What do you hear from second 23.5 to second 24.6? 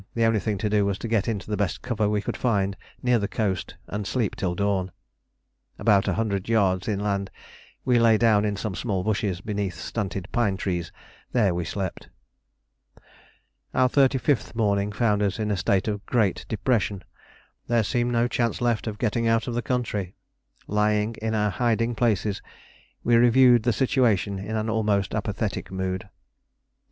the situation in